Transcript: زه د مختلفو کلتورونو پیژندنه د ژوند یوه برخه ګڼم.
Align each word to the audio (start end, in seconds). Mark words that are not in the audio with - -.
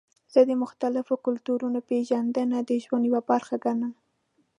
زه 0.33 0.39
د 0.49 0.51
مختلفو 0.63 1.13
کلتورونو 1.25 1.79
پیژندنه 1.89 2.57
د 2.69 2.71
ژوند 2.83 3.03
یوه 3.09 3.21
برخه 3.31 3.55
ګڼم. 3.65 3.93